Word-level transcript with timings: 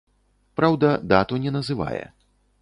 Праўда, 0.59 0.89
дату 1.11 1.39
не 1.45 1.53
называе. 1.59 2.01